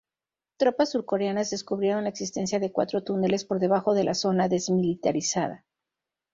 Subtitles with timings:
[0.57, 5.63] Tropas surcoreanas descubrieron la existencia de cuatro túneles por debajo de la zona desmilitarizada.